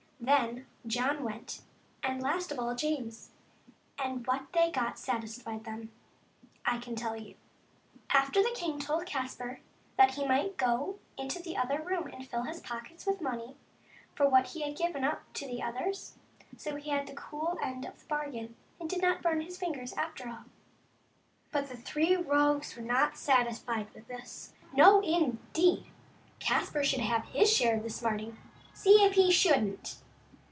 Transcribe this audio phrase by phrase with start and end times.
[0.23, 1.61] Then John went,
[2.03, 3.31] and last of all James,
[3.97, 5.91] and what they got satisfied them,
[6.63, 7.33] I can tell you.
[8.11, 9.61] After that the king told Caspar
[9.97, 13.55] that he might go into the other room and fill his pockets with money
[14.13, 16.13] for what he had given up to the others;
[16.55, 19.91] so he had the cool end of that bargain, and did not bum his fingers
[19.93, 20.45] after all.
[21.51, 24.53] But the three rogues were not satisfied with this.
[24.71, 25.87] No, indeed!
[26.37, 28.37] Caspar should have his share of the smarting,
[28.73, 29.97] see if he shouldn't